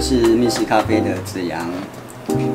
[0.00, 1.60] 是密室咖啡的子阳。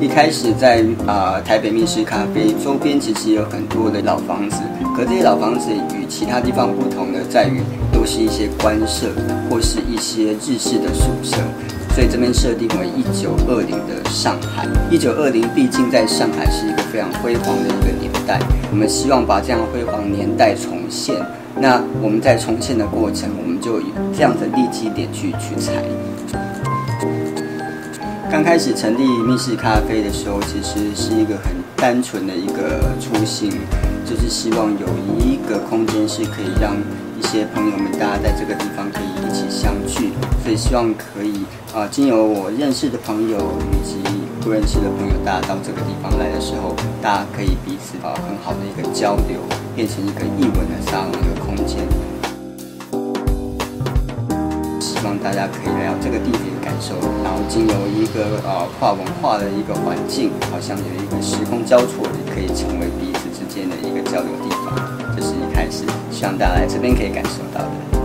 [0.00, 4.56] 一开始在啊、台北密室咖啡周边其实有很多的老房子，
[4.96, 7.60] 可这些老房子与其他地方不同的在于，
[7.92, 9.08] 都是一些官舍
[9.50, 11.36] 或是一些日式的宿舍，
[11.94, 14.66] 所以这边设定为一九二零的上海。
[14.90, 21.14] 一九二零毕竟在上海是一个非常辉煌的一个年代，我们希望把这样辉煌年代重现。
[21.58, 23.86] 那我们在重现的过程，我们就以
[24.16, 25.82] 这样的立基点去取材。
[28.30, 33.50] 刚开始成立密室咖啡的时候，其实是一个很单纯的一个初心，
[34.04, 34.86] 就是希望有
[35.18, 36.76] 一个空间是可以让
[37.18, 40.10] 一些朋友们大家在这个地方可以一起相聚，
[40.42, 41.44] 所以希望可以
[41.74, 43.38] 啊，经由我认识的朋友
[43.72, 43.96] 以及
[44.40, 49.40] 不认识的朋友，大家到这个地方来的时候，大家可以彼此啊很好的一个交流，
[49.74, 51.86] 变成一个艺文的沙龙的空间。
[55.06, 64.74] 希望大家可以来到这个地点感受，然后经由一个呃跨文化的一个环境，好像有一个时空交错，也可以成为彼此之间的一个交流地方。
[65.14, 67.95] 这是一开始希望大家来这边可以感受到的。